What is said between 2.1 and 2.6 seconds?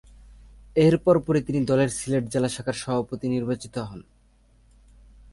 জেলা